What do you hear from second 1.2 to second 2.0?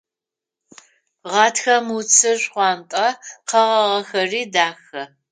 Гъатхэм